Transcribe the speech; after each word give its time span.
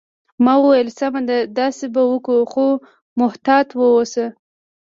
ما 0.45 0.53
وویل: 0.61 0.87
سمه 0.99 1.21
ده، 1.29 1.37
داسې 1.59 1.85
به 1.93 2.01
کوو، 2.25 2.49
خو 2.51 2.65
محتاط 3.19 3.67
اوسه. 3.79 4.25